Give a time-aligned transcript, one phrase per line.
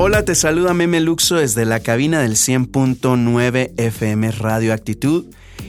[0.00, 5.26] Hola, te saluda Meme Luxo desde la cabina del 100.9 FM Radio Actitud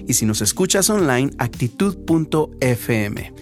[0.07, 3.33] y si nos escuchas online, actitud.fm.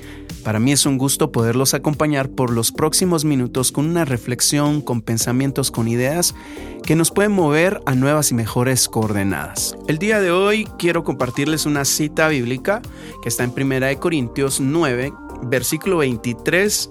[0.46, 5.02] Para mí es un gusto poderlos acompañar por los próximos minutos con una reflexión, con
[5.02, 6.34] pensamientos, con ideas
[6.84, 9.76] que nos pueden mover a nuevas y mejores coordenadas.
[9.90, 12.82] El día de hoy quiero compartirles una cita bíblica
[13.22, 15.12] que está en 1 Corintios 9,
[15.44, 16.90] versículo 23,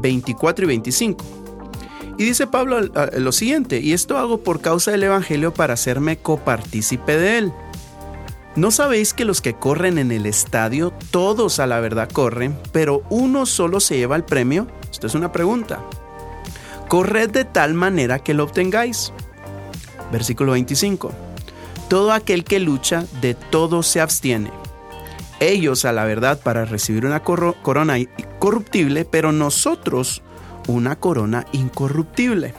[0.00, 1.41] 24 y 25
[2.18, 7.16] y dice Pablo lo siguiente, y esto hago por causa del Evangelio para hacerme copartícipe
[7.16, 7.52] de él.
[8.54, 13.02] ¿No sabéis que los que corren en el estadio, todos a la verdad corren, pero
[13.08, 14.66] uno solo se lleva el premio?
[14.90, 15.80] Esto es una pregunta.
[16.88, 19.12] Corred de tal manera que lo obtengáis.
[20.12, 21.10] Versículo 25.
[21.88, 24.52] Todo aquel que lucha, de todo se abstiene.
[25.40, 27.96] Ellos a la verdad para recibir una corona
[28.38, 30.22] corruptible, pero nosotros
[30.68, 32.54] una corona incorruptible.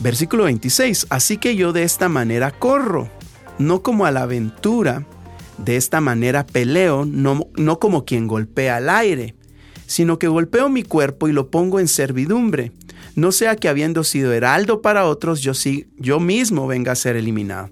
[0.00, 1.06] Versículo 26.
[1.10, 3.08] Así que yo de esta manera corro,
[3.58, 5.06] no como a la aventura,
[5.58, 9.34] de esta manera peleo, no, no como quien golpea al aire,
[9.86, 12.72] sino que golpeo mi cuerpo y lo pongo en servidumbre,
[13.14, 17.16] no sea que habiendo sido heraldo para otros, yo, sí, yo mismo venga a ser
[17.16, 17.70] eliminado.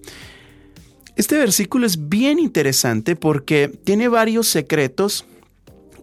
[1.16, 5.26] Este versículo es bien interesante porque tiene varios secretos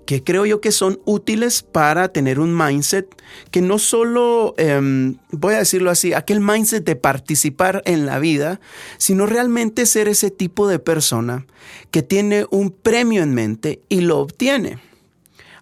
[0.10, 3.06] que creo yo que son útiles para tener un mindset
[3.52, 8.60] que no solo, em, voy a decirlo así, aquel mindset de participar en la vida,
[8.98, 11.46] sino realmente ser ese tipo de persona
[11.92, 14.80] que tiene un premio en mente y lo obtiene.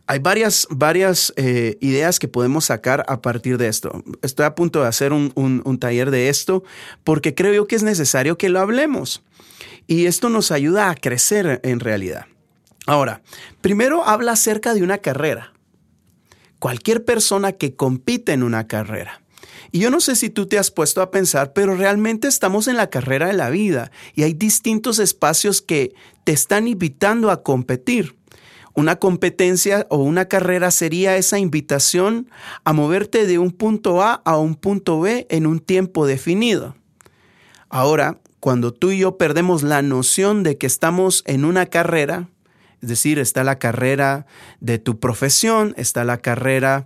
[0.05, 4.01] Hay varias, varias eh, ideas que podemos sacar a partir de esto.
[4.21, 6.63] Estoy a punto de hacer un, un taller de esto
[7.03, 9.23] porque creo yo que es necesario que lo hablemos.
[9.87, 12.27] Y esto nos ayuda a crecer en realidad.
[12.87, 13.21] Ahora,
[13.59, 15.51] primero habla acerca de una carrera.
[16.57, 19.21] Cualquier persona que compite en una carrera.
[19.73, 22.77] Y yo no sé si tú te has puesto a pensar, pero realmente estamos en
[22.77, 25.93] la carrera de la vida y hay distintos espacios que
[26.23, 28.15] te están invitando a competir.
[28.73, 32.29] Una competencia o una carrera sería esa invitación
[32.63, 36.75] a moverte de un punto A a un punto B en un tiempo definido.
[37.67, 42.29] Ahora, cuando tú y yo perdemos la noción de que estamos en una carrera,
[42.81, 44.27] es decir, está la carrera
[44.59, 46.85] de tu profesión, está la carrera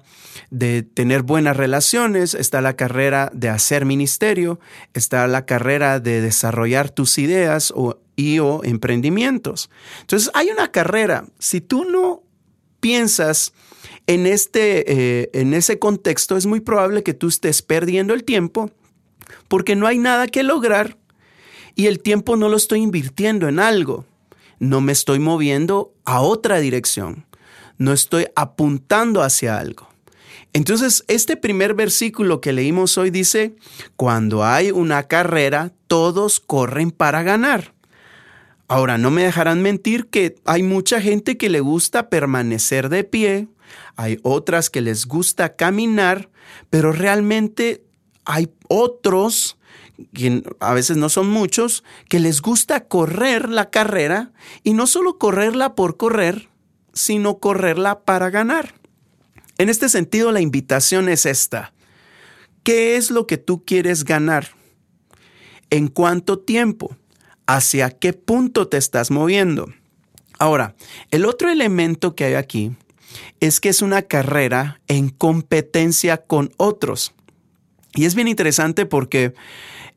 [0.50, 4.60] de tener buenas relaciones, está la carrera de hacer ministerio,
[4.94, 9.70] está la carrera de desarrollar tus ideas o, y o emprendimientos.
[10.00, 11.26] Entonces, hay una carrera.
[11.40, 12.24] Si tú no
[12.80, 13.52] piensas
[14.08, 18.72] en, este, eh, en ese contexto, es muy probable que tú estés perdiendo el tiempo
[19.50, 20.98] porque no hay nada que lograr
[21.76, 24.06] y el tiempo no lo estoy invirtiendo en algo
[24.62, 27.26] no me estoy moviendo a otra dirección,
[27.80, 29.90] no estoy apuntando hacia algo.
[30.54, 33.56] Entonces, este primer versículo que leímos hoy dice,
[33.96, 37.74] cuando hay una carrera, todos corren para ganar.
[38.68, 43.48] Ahora, no me dejarán mentir que hay mucha gente que le gusta permanecer de pie,
[43.96, 46.30] hay otras que les gusta caminar,
[46.70, 47.84] pero realmente
[48.26, 49.58] hay otros
[50.60, 54.32] a veces no son muchos, que les gusta correr la carrera
[54.64, 56.50] y no solo correrla por correr,
[56.94, 58.76] sino correrla para ganar.
[59.58, 61.74] En este sentido, la invitación es esta.
[62.64, 64.50] ¿Qué es lo que tú quieres ganar?
[65.70, 66.96] ¿En cuánto tiempo?
[67.48, 69.74] ¿Hacia qué punto te estás moviendo?
[70.40, 70.76] Ahora,
[71.12, 72.72] el otro elemento que hay aquí
[73.40, 77.14] es que es una carrera en competencia con otros.
[77.94, 79.34] Y es bien interesante porque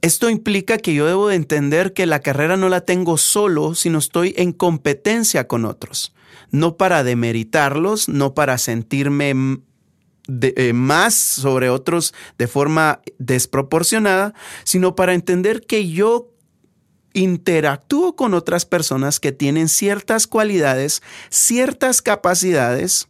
[0.05, 3.99] esto implica que yo debo de entender que la carrera no la tengo solo, sino
[3.99, 6.13] estoy en competencia con otros.
[6.51, 9.61] No para demeritarlos, no para sentirme
[10.29, 14.35] eh, más sobre otros de forma desproporcionada,
[14.65, 16.35] sino para entender que yo
[17.15, 23.09] interactúo con otras personas que tienen ciertas cualidades, ciertas capacidades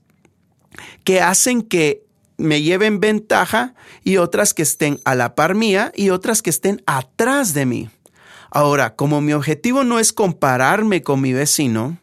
[1.02, 2.03] que hacen que
[2.36, 6.82] me lleven ventaja y otras que estén a la par mía y otras que estén
[6.86, 7.90] atrás de mí.
[8.50, 11.98] Ahora, como mi objetivo no es compararme con mi vecino,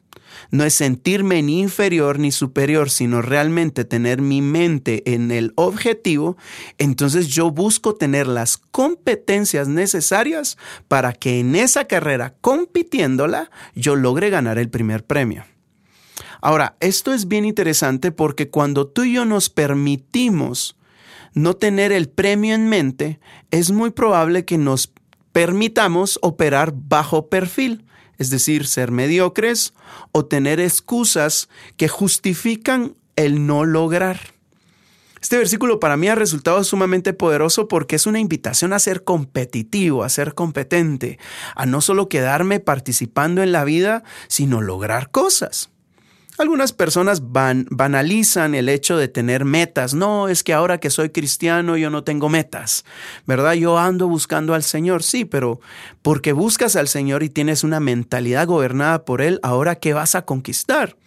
[0.49, 6.37] no es sentirme ni inferior ni superior, sino realmente tener mi mente en el objetivo,
[6.77, 10.57] entonces yo busco tener las competencias necesarias
[10.87, 15.45] para que en esa carrera, compitiéndola, yo logre ganar el primer premio.
[16.41, 20.75] Ahora, esto es bien interesante porque cuando tú y yo nos permitimos
[21.33, 23.19] no tener el premio en mente,
[23.51, 24.91] es muy probable que nos
[25.31, 27.85] permitamos operar bajo perfil
[28.21, 29.73] es decir, ser mediocres
[30.11, 34.19] o tener excusas que justifican el no lograr.
[35.19, 40.03] Este versículo para mí ha resultado sumamente poderoso porque es una invitación a ser competitivo,
[40.03, 41.17] a ser competente,
[41.55, 45.70] a no solo quedarme participando en la vida, sino lograr cosas.
[46.41, 49.93] Algunas personas banalizan el hecho de tener metas.
[49.93, 52.83] No, es que ahora que soy cristiano yo no tengo metas,
[53.27, 53.53] ¿verdad?
[53.53, 55.61] Yo ando buscando al Señor, sí, pero
[56.01, 60.23] porque buscas al Señor y tienes una mentalidad gobernada por Él, ahora ¿qué vas a
[60.23, 60.97] conquistar?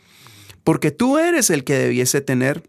[0.62, 2.62] Porque tú eres el que debiese tener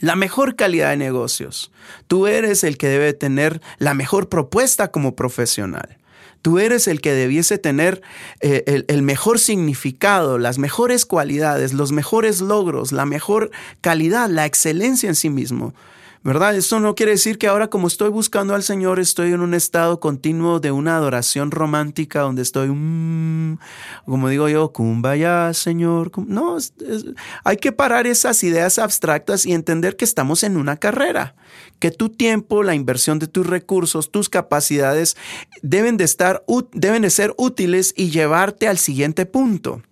[0.00, 1.72] la mejor calidad de negocios.
[2.06, 5.96] Tú eres el que debe tener la mejor propuesta como profesional.
[6.44, 8.02] Tú eres el que debiese tener
[8.40, 13.50] eh, el, mejor significado, las mejores cualidades, los mejores logros, la mejor
[13.80, 15.72] calidad, la excelencia en sí mismo.
[16.24, 16.56] ¿Verdad?
[16.56, 20.00] Esto no quiere decir que ahora como estoy buscando al Señor estoy en un estado
[20.00, 23.58] continuo de una adoración romántica donde estoy, mm,
[24.06, 26.10] como digo yo, kumbaya, Señor.
[26.26, 26.56] No,
[27.44, 31.36] hay que parar esas ideas abstractas y entender que estamos en una carrera,
[31.78, 35.18] que tu tiempo, la inversión de tus recursos, tus capacidades
[35.60, 36.42] deben de estar,
[36.72, 39.82] deben de ser útiles y llevarte al siguiente punto,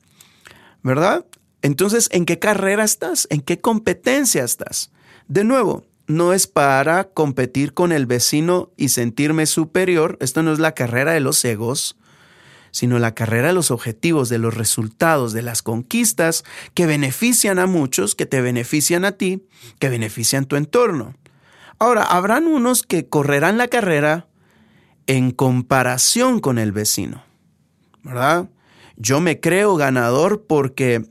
[0.82, 1.26] ¿verdad?
[1.61, 3.26] Entonces, ¿en qué carrera estás?
[3.28, 4.90] ¿En qué competencia estás?
[5.28, 10.59] De nuevo, no es para competir con el vecino y sentirme superior, esto no es
[10.59, 11.97] la carrera de los egos,
[12.70, 16.44] sino la carrera de los objetivos, de los resultados, de las conquistas
[16.75, 19.47] que benefician a muchos, que te benefician a ti,
[19.79, 21.14] que benefician tu entorno.
[21.79, 24.26] Ahora, habrán unos que correrán la carrera
[25.06, 27.25] en comparación con el vecino,
[28.03, 28.49] ¿verdad?
[28.97, 31.05] Yo me creo ganador porque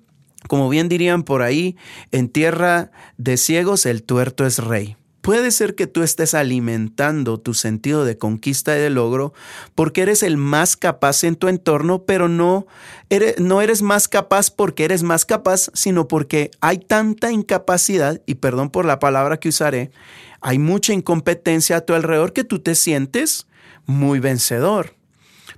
[0.51, 1.77] como bien dirían por ahí,
[2.11, 4.97] en tierra de ciegos el tuerto es rey.
[5.21, 9.31] Puede ser que tú estés alimentando tu sentido de conquista y de logro
[9.75, 12.67] porque eres el más capaz en tu entorno, pero no
[13.09, 18.35] eres, no eres más capaz porque eres más capaz, sino porque hay tanta incapacidad, y
[18.35, 19.91] perdón por la palabra que usaré,
[20.41, 23.47] hay mucha incompetencia a tu alrededor que tú te sientes
[23.85, 24.97] muy vencedor.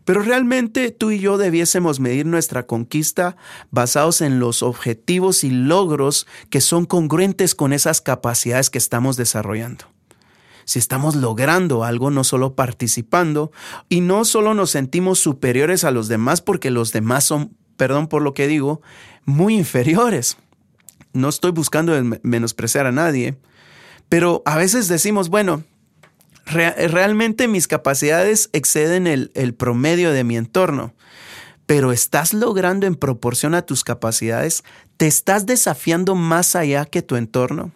[0.06, 3.36] Pero realmente tú y yo debiésemos medir nuestra conquista
[3.72, 9.86] basados en los objetivos y logros que son congruentes con esas capacidades que estamos desarrollando.
[10.66, 13.52] Si estamos logrando algo, no solo participando,
[13.90, 18.22] y no solo nos sentimos superiores a los demás porque los demás son, perdón por
[18.22, 18.82] lo que digo,
[19.26, 20.38] muy inferiores.
[21.12, 23.38] No estoy buscando menospreciar a nadie,
[24.10, 25.64] pero a veces decimos, bueno,
[26.45, 30.94] realmente mis capacidades exceden el, el promedio de mi entorno
[31.66, 34.63] pero estás logrando en proporción a tus capacidades,
[34.98, 37.72] te estás desafiando más allá que tu entorno.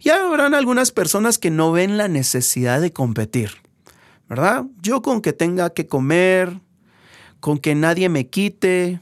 [0.00, 3.50] Y habrán algunas personas que no ven la necesidad de competir,
[4.28, 4.64] ¿verdad?
[4.80, 6.60] Yo con que tenga que comer,
[7.40, 9.00] con que nadie me quite,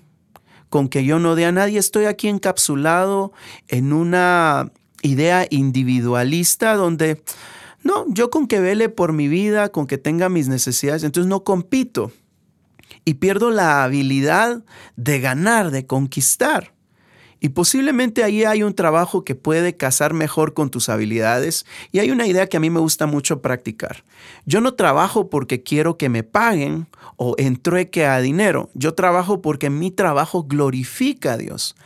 [0.69, 3.33] con que yo no dé a nadie, estoy aquí encapsulado
[3.69, 4.73] en una
[5.03, 7.23] idea individualista donde
[7.87, 11.45] no, yo con que vele por mi vida, con que tenga mis necesidades, entonces no
[11.45, 12.13] compito
[13.05, 14.65] y pierdo la habilidad
[14.97, 16.76] de ganar, de conquistar.
[17.41, 22.11] Y posiblemente ahí hay un trabajo que puede casar mejor con tus habilidades y hay
[22.11, 24.05] una idea que a mí me gusta mucho practicar.
[24.47, 28.71] Yo no trabajo porque quiero que me paguen o entrueque a dinero.
[28.75, 31.77] Yo trabajo porque mi trabajo glorifica a Dios.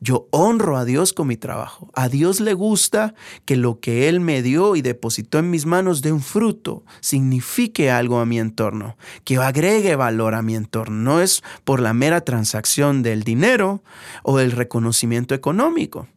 [0.00, 1.90] Yo honro a Dios con mi trabajo.
[1.94, 6.02] A Dios le gusta que lo que Él me dio y depositó en mis manos
[6.02, 10.96] dé un fruto, signifique algo a mi entorno, que agregue valor a mi entorno.
[10.98, 13.82] No es por la mera transacción del dinero
[14.22, 14.97] o del reconocimiento
[15.34, 16.08] económico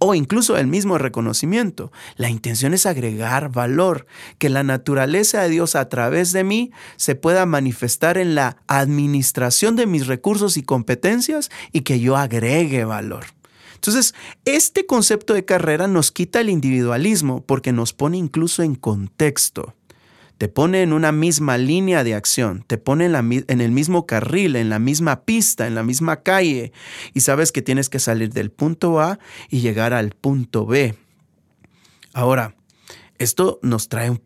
[0.00, 1.92] o incluso el mismo reconocimiento.
[2.16, 4.06] La intención es agregar valor,
[4.38, 9.76] que la naturaleza de Dios a través de mí se pueda manifestar en la administración
[9.76, 13.26] de mis recursos y competencias y que yo agregue valor.
[13.74, 14.14] Entonces,
[14.46, 19.74] este concepto de carrera nos quita el individualismo porque nos pone incluso en contexto
[20.40, 24.70] te pone en una misma línea de acción, te pone en, el mismo carril, en
[24.70, 26.72] la misma pista, en la misma calle,
[27.12, 29.18] y sabes que tienes que salir del punto A
[29.50, 30.94] y llegar al punto B.
[32.14, 32.54] Ahora,
[33.18, 34.18] esto nos trae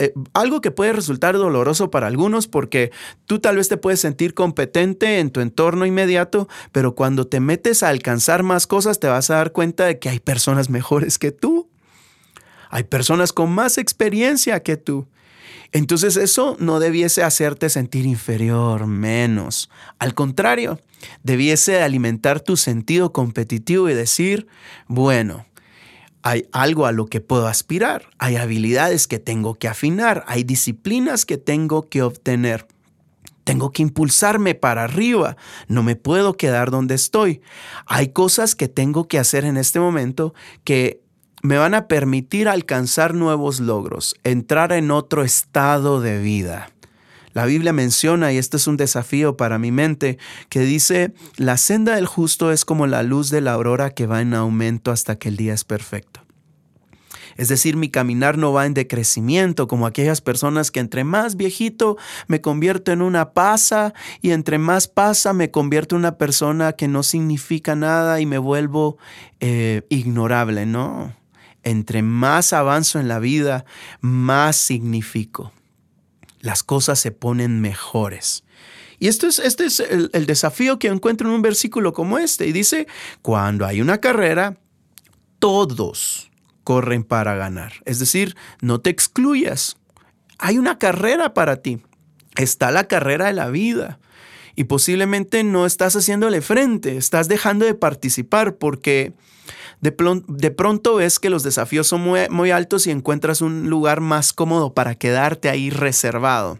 [0.00, 2.90] eh, algo que puede resultar doloroso para algunos porque
[3.26, 7.84] tú tal vez te puedes sentir competente en tu entorno inmediato, pero cuando te metes
[7.84, 11.30] a alcanzar más cosas te vas a dar cuenta de que hay personas mejores que
[11.30, 11.70] tú.
[12.70, 15.06] Hay personas con más experiencia que tú.
[15.72, 19.70] Entonces eso no debiese hacerte sentir inferior, menos.
[19.98, 20.80] Al contrario,
[21.22, 24.46] debiese alimentar tu sentido competitivo y decir,
[24.86, 25.46] bueno,
[26.22, 31.26] hay algo a lo que puedo aspirar, hay habilidades que tengo que afinar, hay disciplinas
[31.26, 32.66] que tengo que obtener.
[33.44, 35.36] Tengo que impulsarme para arriba,
[35.68, 37.42] no me puedo quedar donde estoy.
[37.84, 40.32] Hay cosas que tengo que hacer en este momento
[40.64, 41.03] que
[41.44, 46.70] me van a permitir alcanzar nuevos logros, entrar en otro estado de vida.
[47.34, 50.16] La Biblia menciona, y este es un desafío para mi mente,
[50.48, 54.22] que dice, la senda del justo es como la luz de la aurora que va
[54.22, 56.22] en aumento hasta que el día es perfecto.
[57.36, 61.98] Es decir, mi caminar no va en decrecimiento como aquellas personas que entre más viejito
[62.26, 66.88] me convierto en una pasa y entre más pasa me convierto en una persona que
[66.88, 68.96] no significa nada y me vuelvo
[69.40, 71.12] eh, ignorable, ¿no?
[71.64, 73.64] Entre más avanzo en la vida,
[74.00, 75.52] más significo
[76.44, 78.44] las cosas se ponen mejores.
[78.98, 82.46] Y esto es, este es el, el, desafío que encuentro en un versículo como este.
[82.46, 82.86] Y dice,
[83.22, 84.58] cuando hay una carrera,
[85.38, 86.30] todos
[86.62, 87.72] corren para ganar.
[87.86, 89.78] Es decir, no te excluyas.
[90.38, 91.80] Hay una carrera para ti.
[92.36, 93.98] Está la carrera de la vida.
[94.54, 99.14] Y posiblemente no estás haciéndole frente, estás dejando de participar porque
[99.80, 104.32] de, pronto ves que los desafíos son muy, muy altos y encuentras un lugar más
[104.32, 106.58] cómodo para quedarte ahí reservado.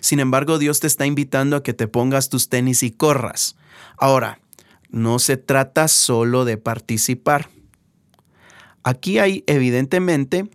[0.00, 3.56] Sin embargo, Dios te está invitando a que te pongas tus tenis y corras.
[3.96, 4.40] Ahora,
[4.90, 7.50] no se trata solo de participar.
[8.82, 10.48] Aquí hay evidentemente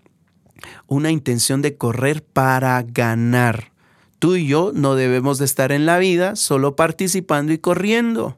[0.87, 3.71] una intención de correr para ganar.
[4.19, 8.37] Tú y yo no debemos de estar en la vida solo participando y corriendo.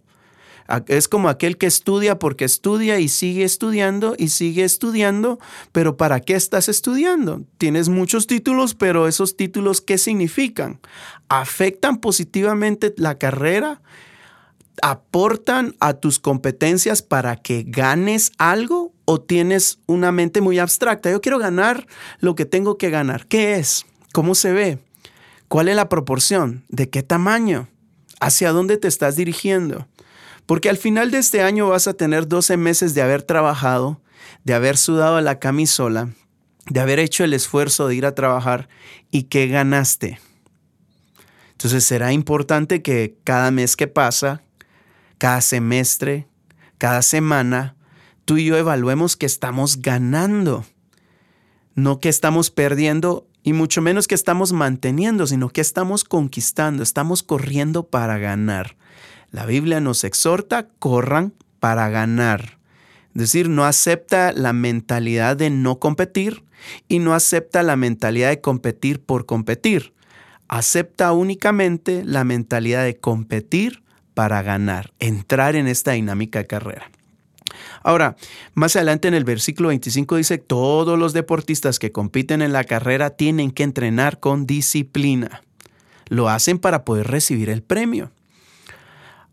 [0.88, 5.40] Es como aquel que estudia porque estudia y sigue estudiando y sigue estudiando,
[5.72, 7.44] pero ¿para qué estás estudiando?
[7.60, 10.80] Tienes muchos títulos, pero esos títulos, ¿qué significan?
[11.30, 13.82] ¿Afectan positivamente la carrera?
[14.82, 18.92] ¿Aportan a tus competencias para que ganes algo?
[19.06, 21.12] ¿O tienes una mente muy abstracta?
[21.12, 21.86] Yo quiero ganar
[22.20, 23.28] lo que tengo que ganar.
[23.28, 23.86] ¿Qué es?
[24.14, 24.80] ¿Cómo se ve?
[25.48, 26.66] ¿Cuál es la proporción?
[26.70, 27.68] ¿De qué tamaño?
[28.20, 29.88] ¿Hacia dónde te estás dirigiendo?
[30.46, 34.02] Porque al final de este año vas a tener 12 meses de haber trabajado,
[34.44, 36.10] de haber sudado la camisola,
[36.70, 38.70] de haber hecho el esfuerzo de ir a trabajar
[39.12, 40.20] y que ganaste.
[41.52, 44.44] Entonces será importante que cada mes que pasa,
[45.18, 46.28] cada semestre,
[46.78, 47.76] cada semana,
[48.26, 50.66] tú y yo evaluemos que estamos ganando,
[51.76, 57.24] no que estamos perdiendo y mucho menos que estamos manteniendo, sino que estamos conquistando, estamos
[57.24, 58.76] corriendo para ganar.
[59.36, 62.58] La Biblia nos exhorta, corran para ganar.
[63.08, 66.46] Es decir, no acepta la mentalidad de no competir
[66.88, 69.94] y no acepta la mentalidad de competir por competir.
[70.48, 76.90] Acepta únicamente la mentalidad de competir para ganar, entrar en esta dinámica de carrera.
[77.84, 78.16] Ahora,
[78.54, 83.10] más adelante en el versículo 25 dice, todos los deportistas que compiten en la carrera
[83.10, 85.44] tienen que entrenar con disciplina.
[86.08, 88.14] Lo hacen para poder recibir el premio.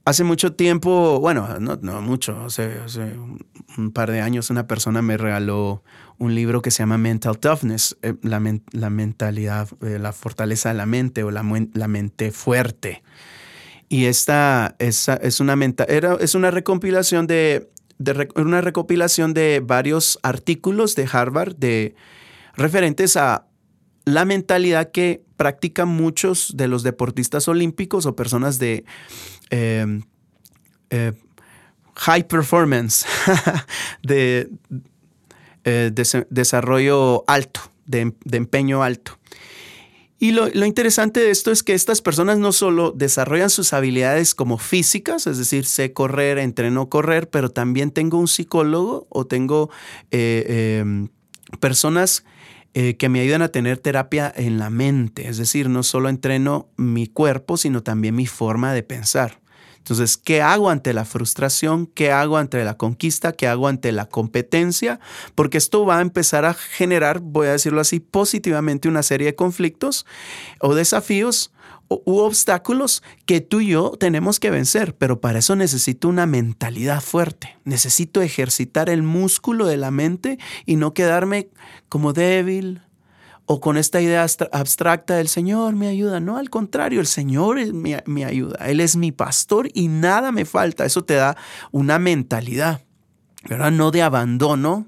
[0.04, 2.70] Hace mucho tiempo, bueno, no, mucho, hace,
[3.78, 5.84] un par de años una persona me regaló
[6.18, 10.86] un libro que se llama Mental Toughness, eh, la, mentalidad, eh, la fortaleza de la
[10.86, 13.04] mente o la, mente fuerte.
[13.88, 15.06] Y esta es,
[15.38, 15.56] una,
[15.86, 17.70] era, es una de,
[18.34, 21.94] una recopilación de varios artículos de Harvard de
[22.56, 23.46] referentes a
[24.04, 28.84] la mentalidad que practican muchos de los deportistas olímpicos o personas de
[29.50, 30.02] em,
[30.90, 31.12] eh,
[31.94, 33.04] high performance,
[34.02, 34.50] de,
[35.64, 35.90] eh,
[36.30, 39.18] desarrollo alto, de, empeño alto.
[40.18, 44.36] Y lo, lo, interesante de esto es que estas personas no solo desarrollan sus habilidades
[44.36, 49.70] como físicas, es decir, sé correr, entreno correr, pero también tengo un psicólogo o tengo
[50.12, 51.08] eh, em,
[51.58, 52.24] personas
[52.74, 55.28] eh, que me ayudan a tener terapia en la mente.
[55.28, 59.42] Es decir, no solo entreno mi cuerpo, sino también mi forma de pensar.
[59.82, 61.86] Entonces, ¿qué hago ante la frustración?
[61.86, 63.32] ¿Qué hago ante la conquista?
[63.32, 65.00] ¿Qué hago ante la competencia?
[65.34, 69.34] Porque esto va a empezar a generar, voy a decirlo así, positivamente una serie de
[69.34, 70.06] conflictos
[70.60, 71.52] o desafíos
[72.04, 77.00] u obstáculos que tú y yo tenemos que vencer, pero para eso necesito una mentalidad
[77.00, 77.58] fuerte.
[77.64, 81.50] Necesito ejercitar el músculo de la mente y no quedarme
[81.88, 82.80] como débil
[83.46, 86.20] o con esta idea abstracta del Señor me ayuda.
[86.20, 88.66] No, al contrario, el Señor me, ayuda.
[88.66, 90.84] Él es mi pastor y nada me falta.
[90.84, 91.36] Eso te da
[91.70, 92.82] una mentalidad,
[93.48, 93.72] ¿verdad?
[93.72, 94.86] No de abandono,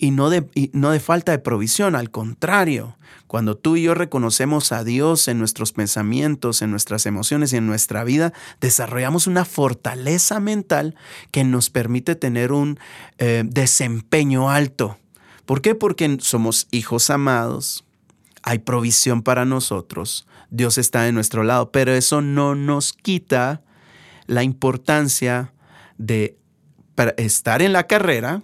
[0.00, 4.72] y no de, no de falta de provisión, al contrario, cuando tú y yo reconocemos
[4.72, 10.40] a Dios en nuestros pensamientos, en nuestras emociones y en nuestra vida, desarrollamos una fortaleza
[10.40, 10.96] mental
[11.30, 12.80] que nos permite tener un
[13.18, 14.96] eh, desempeño alto.
[15.44, 15.74] ¿Por qué?
[15.74, 17.84] Porque somos hijos amados,
[18.42, 23.60] hay provisión para nosotros, Dios está de nuestro lado, pero eso no nos quita
[24.26, 25.52] la importancia
[25.98, 26.38] de
[27.18, 28.42] estar en la carrera,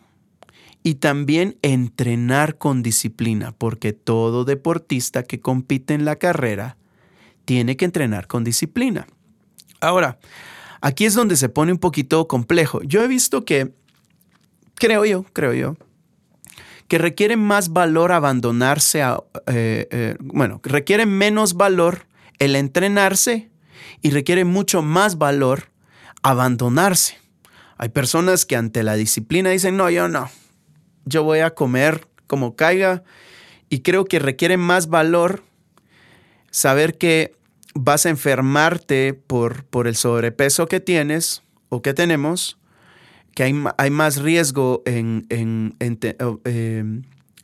[0.86, 6.76] y también entrenar con disciplina, porque todo deportista que compite en la carrera
[7.44, 9.08] tiene que entrenar con disciplina.
[9.80, 10.20] Ahora,
[10.80, 12.82] aquí es donde se pone un poquito complejo.
[12.84, 13.72] Yo he visto que,
[14.76, 15.76] creo yo, creo yo,
[16.86, 22.06] que requiere más valor abandonarse a, eh, eh, bueno, requiere menos valor
[22.38, 23.50] el entrenarse
[24.02, 25.64] y requiere mucho más valor
[26.22, 27.18] abandonarse.
[27.76, 30.30] Hay personas que ante la disciplina dicen, no, yo no,
[31.06, 33.02] yo voy a comer como caiga.
[33.70, 35.42] Y creo que requiere más valor
[36.50, 37.34] saber que
[37.74, 42.58] vas a enfermarte por, por el sobrepeso que tienes o que tenemos,
[43.34, 45.74] que hay, hay más riesgo en, en,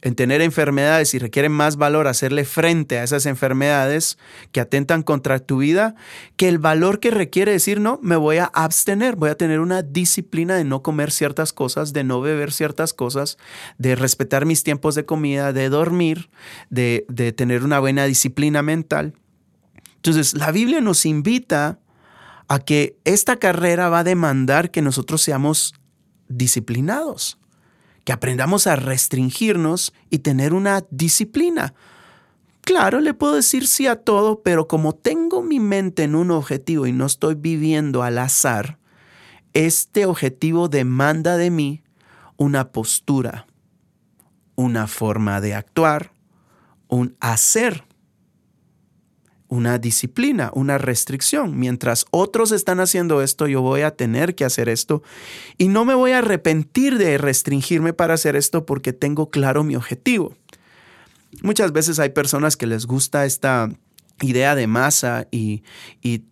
[0.02, 4.18] en tener enfermedades y requieren más valor hacerle frente a esas enfermedades
[4.50, 5.94] que atentan contra tu vida,
[6.36, 9.82] que el valor que requiere decir, no, me voy a abstener, voy a tener una
[9.82, 13.38] disciplina de no comer ciertas cosas, de no beber ciertas cosas,
[13.78, 16.30] de respetar mis tiempos de comida, de dormir,
[16.68, 19.14] de, de tener una buena disciplina mental.
[19.96, 21.78] Entonces, la Biblia nos invita
[22.48, 25.74] a que esta carrera va a demandar que nosotros seamos
[26.28, 27.38] disciplinados
[28.04, 31.74] que aprendamos a restringirnos y tener una disciplina.
[32.62, 36.86] Claro, le puedo decir sí a todo, pero como tengo mi mente en un objetivo
[36.86, 38.78] y no estoy viviendo al azar,
[39.52, 41.82] este objetivo demanda de mí
[42.36, 43.46] una postura,
[44.54, 46.12] una forma de actuar,
[46.88, 47.84] un hacer
[49.52, 51.58] una disciplina, una restricción.
[51.58, 55.02] Mientras otros están haciendo esto, yo voy a tener que hacer esto
[55.58, 59.76] y no me voy a arrepentir de restringirme para hacer esto porque tengo claro mi
[59.76, 60.34] objetivo.
[61.42, 63.68] Muchas veces hay personas que les gusta esta
[64.22, 65.62] idea de masa y,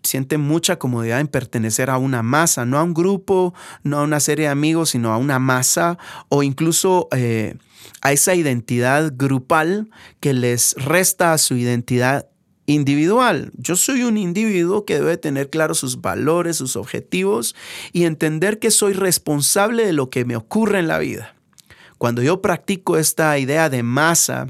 [0.02, 3.52] sienten mucha comodidad en pertenecer a una masa, no a un grupo,
[3.82, 5.98] no a una serie de amigos, sino a una masa
[6.30, 7.56] o incluso eh,
[8.00, 12.30] a esa identidad grupal que les resta a su identidad
[12.70, 13.50] individual.
[13.56, 17.54] Yo soy un individuo que debe tener claros sus valores, sus objetivos
[17.92, 21.34] y entender que soy responsable de lo que me ocurre en la vida.
[21.98, 24.46] Cuando yo practico esta idea de masa,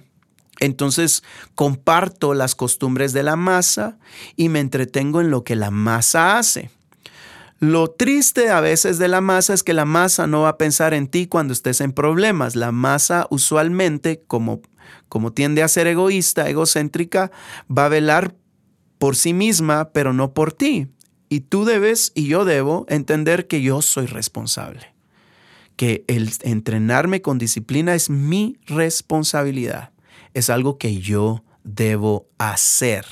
[0.60, 3.98] entonces comparto las costumbres de la masa
[4.36, 6.70] y me entretengo en lo que la masa hace.
[7.58, 10.94] Lo triste a veces de la masa es que la masa no va a pensar
[10.94, 12.56] en ti cuando estés en problemas.
[12.56, 14.62] La masa usualmente, como
[15.08, 17.30] como tiende a ser egoísta, egocéntrica,
[17.70, 18.34] va a velar
[18.98, 20.88] por sí misma, pero no por ti.
[21.28, 24.94] Y tú debes y yo debo entender que yo soy responsable,
[25.76, 29.92] que el entrenarme con disciplina es mi responsabilidad,
[30.34, 33.06] es algo que yo debo hacer.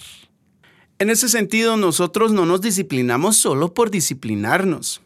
[0.99, 5.01] En ese sentido, nosotros no nos disciplinamos solo por disciplinarnos.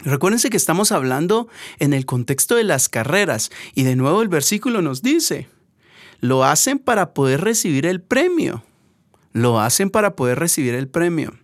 [0.00, 1.46] Recuérdense que estamos hablando
[1.78, 5.48] en el contexto de las carreras y de nuevo el versículo nos dice,
[6.24, 8.64] lo hacen para poder recibir el premio.
[9.34, 11.34] Lo hacen para poder recibir el premio.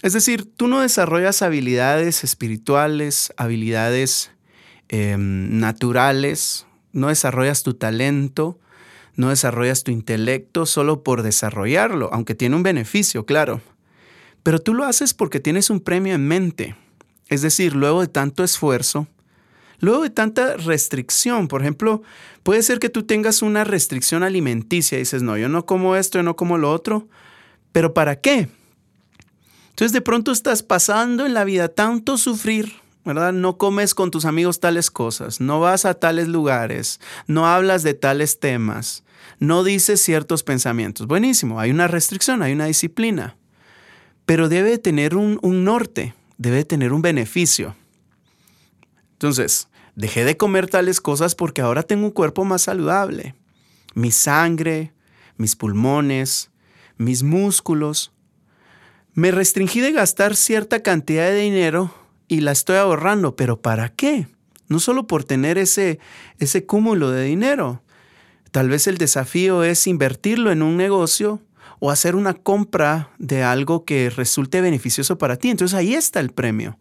[0.00, 4.30] Es decir, tú no desarrollas habilidades espirituales, habilidades
[4.88, 8.58] em, naturales, no desarrollas tu talento,
[9.16, 13.60] no desarrollas tu intelecto solo por desarrollarlo, aunque tiene un beneficio, claro.
[14.42, 16.74] Pero tú lo haces porque tienes un premio en mente.
[17.28, 19.08] Es decir, luego de tanto esfuerzo,
[19.84, 22.02] Luego de tanta restricción, por ejemplo,
[22.42, 26.18] puede ser que tú tengas una restricción alimenticia y dices, no, yo no como esto,
[26.18, 27.06] yo no como lo otro,
[27.70, 28.48] pero ¿para qué?
[29.68, 32.72] Entonces de pronto estás pasando en la vida tanto sufrir,
[33.04, 33.34] ¿verdad?
[33.34, 37.92] No comes con tus amigos tales cosas, no vas a tales lugares, no hablas de
[37.92, 39.04] tales temas,
[39.38, 41.06] no dices ciertos pensamientos.
[41.06, 43.36] Buenísimo, hay una restricción, hay una disciplina,
[44.24, 47.76] pero debe tener un, un norte, debe tener un beneficio.
[49.12, 53.34] Entonces, Dejé de comer tales cosas porque ahora tengo un cuerpo más saludable.
[53.94, 54.92] Mi sangre,
[55.36, 56.50] mis pulmones,
[56.96, 58.12] mis músculos
[59.14, 61.94] me restringí de gastar cierta cantidad de dinero
[62.26, 64.26] y la estoy ahorrando, pero ¿para qué?
[64.66, 66.00] No solo por tener ese,
[66.40, 67.80] ese cúmulo de dinero.
[68.50, 71.40] Tal vez el desafío es invertirlo en un negocio
[71.78, 75.50] o hacer una compra de algo que resulte beneficioso para ti.
[75.50, 76.78] Entonces ahí está el premio.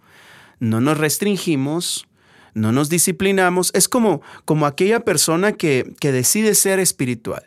[0.60, 2.08] No nos restringimos,
[2.53, 3.71] no nos disciplinamos.
[3.73, 7.43] Es como, como aquella persona que, que decide ser espiritual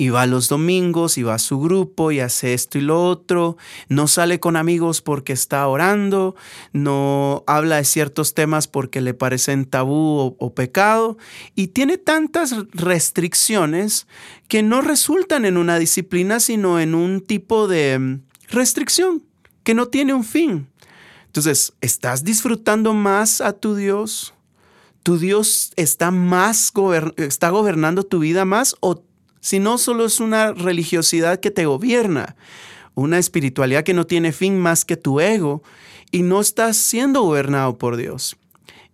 [0.00, 3.58] y va los domingos y va a su grupo y hace esto y lo otro,
[3.90, 6.34] no sale con amigos porque está orando,
[6.72, 11.18] no habla de ciertos temas porque le parecen tabú o, pecado
[11.54, 14.06] y tiene tantas restricciones
[14.48, 19.22] que no resultan en una disciplina sino en un tipo de mm, restricción
[19.64, 20.66] que no tiene un fin.
[21.30, 24.34] Entonces, ¿estás disfrutando más a tu Dios?
[25.04, 26.72] ¿Tu Dios está más
[27.18, 29.04] está gobernando tu vida más o
[29.40, 32.34] si no solo es una religiosidad que te gobierna,
[32.96, 35.62] una espiritualidad que no tiene fin más que tu ego
[36.10, 38.36] y no estás siendo gobernado por Dios.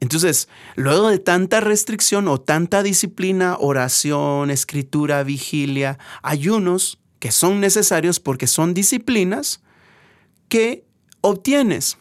[0.01, 8.21] Entonces, luego de tanta restricción o tanta disciplina, oración, escritura, vigilia, ayunos, que son necesarios
[8.21, 9.63] porque son disciplinas,
[10.51, 10.85] ¿qué
[11.23, 11.97] obtienes?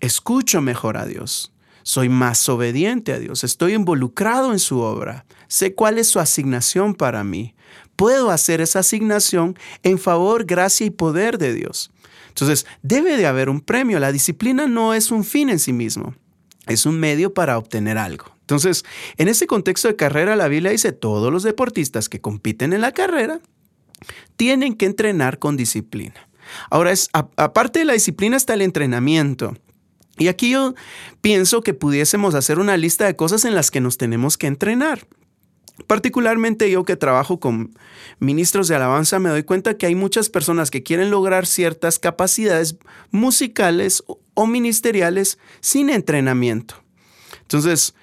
[0.00, 5.74] Escucho mejor a Dios, soy más obediente a Dios, estoy involucrado en su obra, sé
[5.74, 7.54] cuál es su asignación para mí,
[7.96, 11.90] puedo hacer esa asignación en favor, gracia y poder de Dios.
[12.28, 13.98] Entonces, debe de haber un premio.
[13.98, 16.14] La disciplina no es un fin en sí mismo,
[16.66, 18.26] es un medio para obtener algo.
[18.40, 18.84] Entonces,
[19.16, 22.92] en ese contexto de carrera, la Biblia dice, todos los deportistas que compiten en la
[22.92, 23.40] carrera
[24.36, 26.28] tienen que entrenar con disciplina.
[26.70, 29.56] Ahora, es, aparte de la disciplina está el entrenamiento.
[30.18, 30.74] Y aquí yo
[31.20, 35.06] pienso que pudiésemos hacer una lista de cosas en las que nos tenemos que entrenar.
[35.86, 37.74] Particularmente yo que trabajo con
[38.18, 42.76] ministros de alabanza me doy cuenta que hay muchas personas que quieren lograr ciertas capacidades
[43.10, 44.02] musicales
[44.34, 46.76] o ministeriales sin entrenamiento.
[47.42, 47.94] Entonces,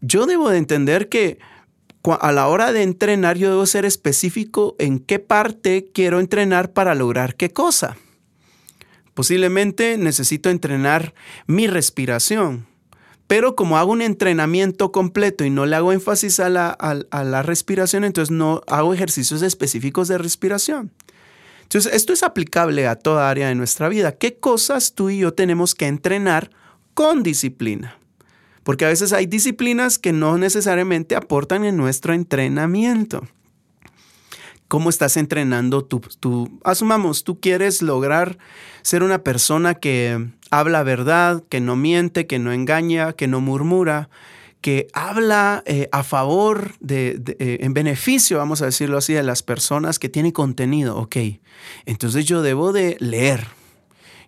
[0.00, 1.38] yo debo de entender que
[2.20, 6.94] a la hora de entrenar yo debo ser específico en qué parte quiero entrenar para
[6.94, 7.98] lograr qué cosa.
[9.18, 11.12] Posiblemente necesito entrenar
[11.48, 12.68] mi respiración,
[13.26, 18.30] pero como hago un entrenamiento completo y no le hago énfasis a la, respiración, entonces
[18.30, 20.92] no hago ejercicios específicos de respiración.
[21.62, 24.12] Entonces, esto es aplicable a toda área de nuestra vida.
[24.12, 26.52] ¿Qué cosas tú y yo tenemos que entrenar
[26.94, 27.98] con disciplina?
[28.62, 33.26] Porque a veces hay disciplinas que no necesariamente aportan en nuestro entrenamiento.
[34.68, 36.02] ¿Cómo estás entrenando tú?
[36.20, 36.60] tú?
[36.62, 38.38] Asumamos, tú quieres lograr
[38.82, 44.10] ser una persona que habla verdad, que no miente, que no engaña, que no murmura,
[44.60, 49.42] que habla eh, a favor de, eh, en beneficio, vamos a decirlo así, de las
[49.42, 50.98] personas que tienen contenido.
[50.98, 51.16] Ok,
[51.86, 53.46] entonces yo debo de leer,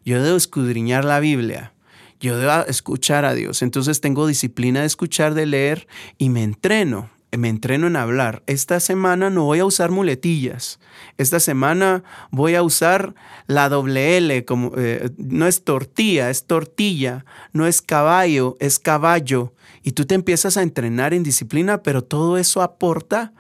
[0.07, 1.75] yo debo escudriñar la Biblia,
[2.19, 3.61] yo debo escuchar a Dios.
[3.61, 8.43] Entonces tengo disciplina de escuchar, de leer y me entreno me entreno en hablar.
[8.47, 10.81] Esta semana no voy a usar muletillas.
[11.17, 13.15] Esta semana voy a usar
[13.47, 19.53] la doble L, como, eh, no es tortilla, es tortilla, no es caballo, es caballo.
[19.83, 23.33] Y tú te empiezas a entrenar en disciplina, pero todo eso aporta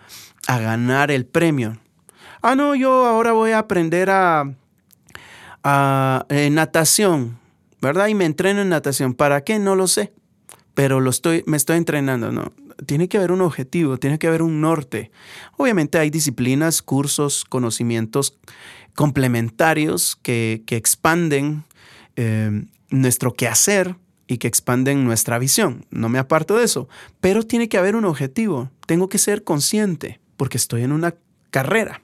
[0.47, 1.79] a ganar el premio.
[2.43, 4.55] Ah, no, yo ahora voy a aprender a,
[6.51, 7.39] natación,
[7.83, 8.07] ¿verdad?
[8.07, 9.15] Y me entreno en natación.
[9.15, 9.59] ¿Para qué?
[9.59, 10.13] No lo sé
[10.75, 12.53] pero lo estoy, me estoy entrenando, ¿no?
[12.87, 15.11] Tiene que haber un objetivo, tiene que haber un norte.
[15.57, 18.39] Obviamente hay disciplinas, cursos, conocimientos
[18.95, 21.65] complementarios que, expanden
[22.17, 25.87] eh, nuestro quehacer y que expanden nuestra visión.
[25.91, 26.89] No me aparto de eso,
[27.21, 28.71] pero tiene que haber un objetivo.
[28.87, 31.15] Tengo que ser consciente porque estoy en una
[31.51, 32.03] carrera.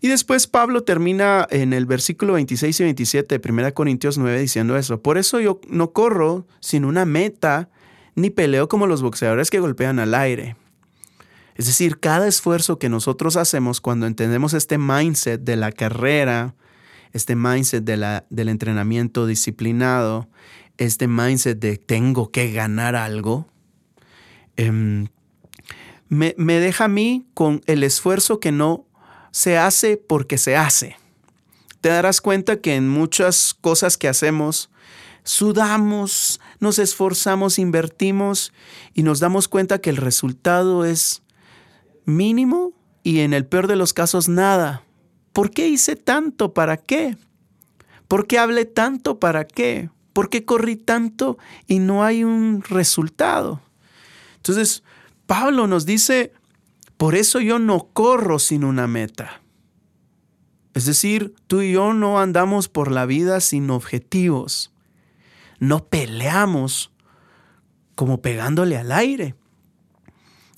[0.00, 4.76] Y después Pablo termina en el versículo 26 y 27 de 1 Corintios 9 diciendo
[4.76, 5.00] eso.
[5.00, 7.70] Por eso yo no corro sin una meta,
[8.16, 10.56] ni peleo como los boxeadores que golpean al aire.
[11.54, 16.54] Es decir, cada esfuerzo que nosotros hacemos cuando entendemos este mindset de la carrera,
[17.12, 20.28] este mindset del entrenamiento disciplinado,
[20.76, 23.46] este mindset de tengo que ganar algo,
[24.56, 25.06] em,
[26.08, 28.86] me deja a mí con el esfuerzo que no
[29.30, 30.96] se hace porque se hace.
[31.80, 34.70] Te darás cuenta que en muchas cosas que hacemos,
[35.26, 38.52] sudamos, nos esforzamos, invertimos
[38.94, 41.22] y nos damos cuenta que el resultado es
[42.04, 44.84] mínimo y en el peor de los casos nada.
[45.32, 46.54] ¿Por qué hice tanto?
[46.54, 47.18] ¿Para qué?
[48.06, 49.18] ¿Por qué hablé tanto?
[49.18, 49.90] ¿Para qué?
[50.12, 53.60] ¿Por qué corrí tanto y no hay un resultado?
[54.36, 54.84] Entonces,
[55.26, 56.32] Pablo nos dice,
[56.96, 59.42] por eso yo no corro sin una meta.
[60.72, 64.72] Es decir, tú y yo no andamos por la vida sin objetivos.
[65.58, 66.92] No peleamos
[67.94, 69.34] como pegándole al aire.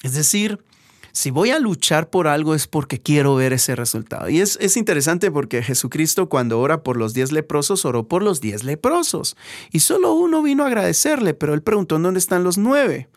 [0.02, 0.64] Es decir,
[1.12, 4.28] si voy a luchar por algo es porque quiero ver ese resultado.
[4.28, 8.62] Y es, interesante porque Jesucristo cuando ora por los diez leprosos, oró por los diez
[8.62, 9.36] leprosos.
[9.72, 13.08] Y solo uno vino a agradecerle, pero él preguntó dónde están los nueve.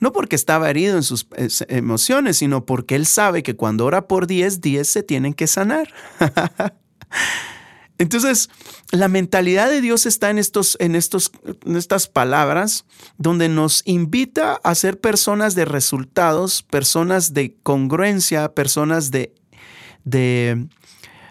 [0.00, 1.26] No porque estaba herido en sus
[1.68, 5.92] emociones, sino porque él sabe que cuando ora por diez, diez se tienen que sanar.
[8.02, 8.50] Entonces,
[8.90, 11.30] la mentalidad de Dios está en, estos, en, estos,
[11.64, 12.84] estas palabras,
[13.16, 19.32] donde nos invita a ser personas de resultados, personas de congruencia, personas de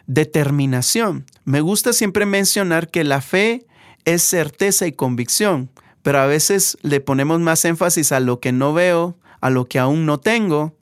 [0.08, 1.26] determinación.
[1.44, 3.66] Me gusta siempre mencionar que la fe
[4.06, 5.70] es certeza y convicción,
[6.04, 9.78] pero a veces le ponemos más énfasis a lo que no veo, a lo que
[9.78, 10.78] aún no tengo,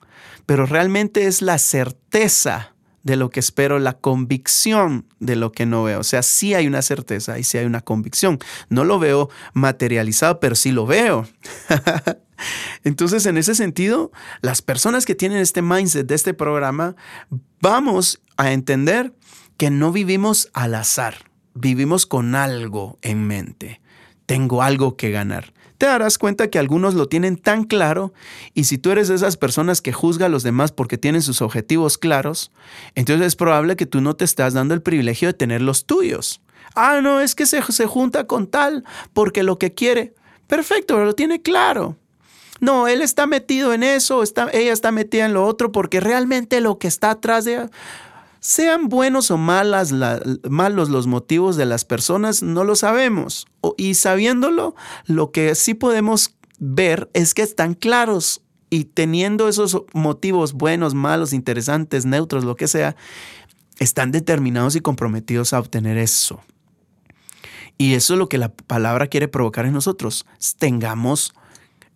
[0.46, 5.84] pero realmente es la certeza de lo que espero, la convicción de lo que no
[5.84, 6.00] veo.
[6.00, 8.38] O sea, sí hay una certeza y sí hay una convicción.
[8.68, 11.26] No lo veo materializado, pero sí lo veo.
[12.84, 16.96] Entonces, en ese sentido, las personas que tienen este mindset de este programa,
[17.60, 19.14] vamos a entender
[19.56, 23.80] que no vivimos al azar, vivimos con algo en mente.
[24.26, 28.12] Tengo algo que ganar te darás cuenta que algunos lo tienen tan claro
[28.52, 31.40] y si tú eres de esas personas que juzga a los demás porque tienen sus
[31.40, 32.52] objetivos claros,
[32.94, 36.42] entonces es probable que tú no te estás dando el privilegio de tener los tuyos.
[36.74, 40.12] Ah, no, es que se, se junta con tal porque lo que quiere.
[40.46, 41.96] Perfecto, pero lo tiene claro.
[42.60, 46.60] No, él está metido en eso, está, ella está metida en lo otro porque realmente
[46.60, 47.70] lo que está atrás de
[48.40, 49.92] sean buenos o malas
[50.48, 53.46] malos los motivos de las personas, no lo sabemos.
[53.76, 54.74] y sabiéndolo,
[55.06, 61.32] lo que sí podemos ver es que están claros y teniendo esos motivos buenos, malos,
[61.32, 62.96] interesantes, neutros, lo que sea,
[63.78, 66.40] están determinados y comprometidos a obtener eso.
[67.76, 70.26] Y eso es lo que la palabra quiere provocar en nosotros.
[70.58, 71.32] Tengamos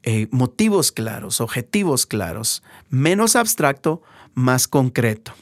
[0.03, 4.03] eh, motivos claros, objetivos claros, menos abstracto,
[4.35, 5.35] más concreto.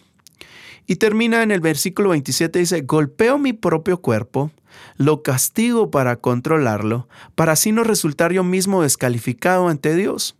[0.87, 4.51] Y termina en el versículo 27, dice, golpeo mi propio cuerpo,
[4.97, 10.37] lo castigo para controlarlo, para así no resultar yo mismo descalificado ante Dios.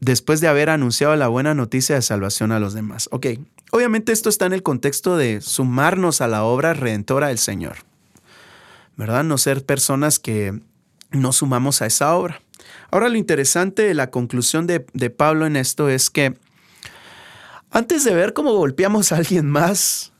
[0.00, 3.08] Después de haber anunciado la buena noticia de salvación a los demás.
[3.12, 3.26] Ok,
[3.70, 7.76] obviamente esto está en el contexto de sumarnos a la obra redentora del Señor.
[8.96, 9.24] ¿Verdad?
[9.24, 10.60] No ser personas que
[11.12, 12.42] no sumamos a esa obra.
[12.90, 16.36] Ahora lo interesante de la conclusión de, de Pablo en esto es que
[17.72, 20.12] antes de ver cómo golpeamos a alguien más,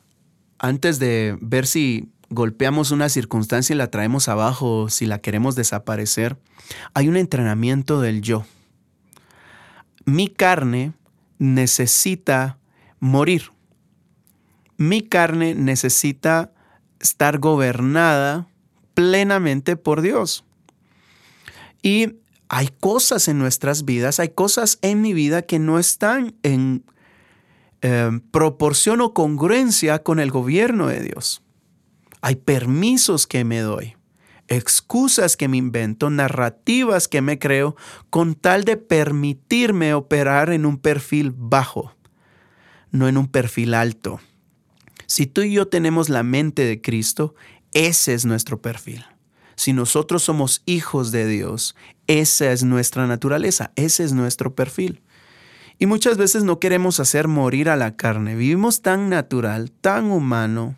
[0.58, 6.38] antes de ver si golpeamos una circunstancia y la traemos abajo, si la queremos desaparecer,
[6.94, 8.46] hay un entrenamiento del yo.
[10.06, 10.94] Mi carne
[11.38, 12.58] necesita
[13.00, 13.52] morir.
[14.78, 16.52] Mi carne necesita
[17.00, 18.48] estar gobernada
[18.94, 20.44] plenamente por Dios.
[21.82, 22.14] Y
[22.48, 26.84] hay cosas en nuestras vidas, hay cosas en mi vida que no están en
[27.84, 31.42] Em, proporción o congruencia con el gobierno de Dios.
[32.20, 33.96] Hay permisos que me doy,
[34.46, 37.74] excusas que me invento, narrativas que me creo
[38.08, 41.96] con tal de permitirme operar en un perfil bajo,
[42.92, 44.20] no en un perfil alto.
[45.06, 47.34] Si tú y yo tenemos la mente de Cristo,
[47.72, 49.04] ese es nuestro perfil.
[49.56, 51.74] Si nosotros somos hijos de Dios,
[52.06, 55.02] esa es nuestra naturaleza, ese es nuestro perfil.
[55.82, 58.36] Y muchas veces no queremos hacer morir a la carne.
[58.36, 60.76] Vivimos tan natural, tan humano,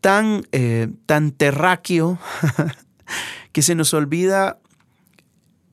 [0.00, 0.88] tan, eh,
[1.36, 2.18] terráqueo,
[3.52, 4.58] que se nos olvida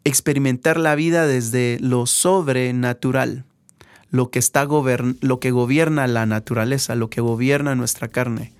[0.03, 3.45] experimentar la vida desde lo sobrenatural,
[4.09, 4.67] lo que, está
[5.21, 8.51] lo que gobierna la naturaleza, lo que gobierna nuestra carne,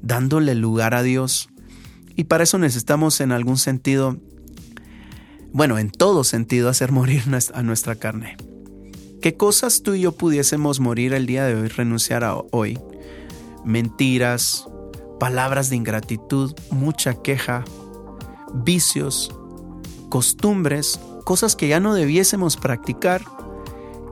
[0.00, 1.48] dándole lugar a Dios.
[2.14, 4.18] Y para eso necesitamos en algún sentido,
[5.52, 8.36] bueno, en todo sentido, hacer morir a nuestra carne.
[9.22, 12.76] ¿Qué cosas tú y yo pudiésemos morir el día de hoy, renunciar a hoy?
[13.64, 14.66] Mentiras,
[15.20, 17.64] palabras de ingratitud, mucha queja,
[18.52, 19.32] vicios,
[20.08, 23.22] costumbres, cosas que ya no debiésemos practicar,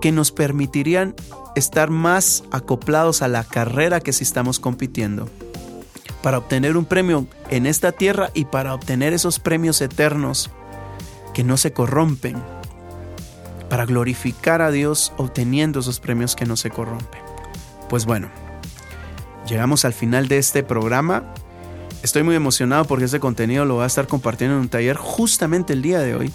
[0.01, 1.17] que nos permitirían
[1.57, 5.29] estar más acoplados a la carrera que si estamos compitiendo,
[6.23, 10.51] para obtener un premio en esta tierra y para obtener esos premios eternos
[11.35, 12.60] que no se corrompen
[13.71, 17.23] para glorificar a Dios obteniendo esos premios que no se corrompen.
[17.89, 18.29] Pues bueno,
[19.47, 21.33] llegamos al final de este programa.
[22.03, 25.73] Estoy muy emocionado porque este contenido lo va a estar compartiendo en un taller justamente
[25.73, 26.33] el día de hoy.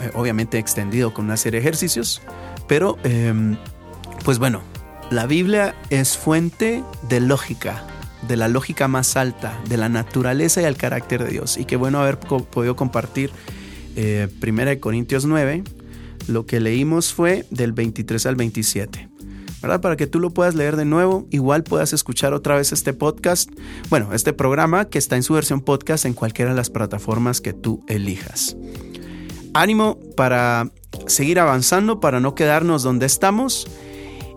[0.00, 2.20] Eh, obviamente extendido con una serie de ejercicios.
[2.66, 3.56] Pero, em,
[4.24, 4.62] pues bueno,
[5.10, 7.82] La Biblia es fuente de lógica,
[8.28, 11.56] de la lógica más alta, de la naturaleza y el carácter de Dios.
[11.56, 13.30] Y qué bueno haber podido compartir
[13.96, 15.64] eh, 1 Corintios 9.
[16.28, 19.08] Lo que leímos fue del 23 al 27.
[19.60, 19.80] ¿verdad?
[19.80, 23.50] Para que tú lo puedas leer de nuevo, igual puedas escuchar otra vez este podcast,
[23.90, 27.52] bueno, este programa que está en su versión podcast en cualquiera de las plataformas que
[27.52, 28.56] tú elijas.
[29.54, 30.70] Ánimo para
[31.06, 33.66] seguir avanzando, para no quedarnos donde estamos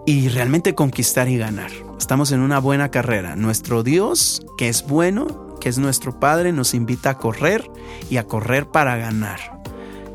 [0.05, 1.71] y realmente conquistar y ganar.
[1.99, 3.35] Estamos en una buena carrera.
[3.35, 7.69] Nuestro Dios, que es bueno, que es nuestro Padre, nos invita a correr
[8.09, 9.61] y a correr para ganar.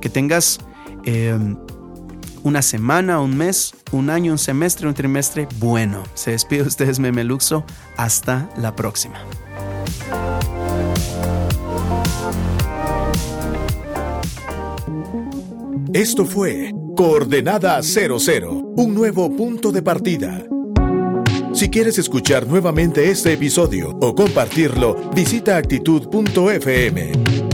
[0.01, 0.59] Que tengas
[1.05, 1.39] eh,
[2.47, 6.05] una semana, un mes, un año, un semestre, un trimestre bueno.
[6.15, 7.65] Se despide de ustedes, Memeluxo.
[7.97, 9.19] Hasta la próxima.
[15.93, 20.45] Esto fue Coordenada 00, un nuevo punto de partida.
[21.53, 27.46] Si quieres escuchar nuevamente este episodio o compartirlo, visita actitud.fm.